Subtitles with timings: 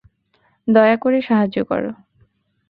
[0.67, 1.91] দয়াকরে, সাহায্য করো।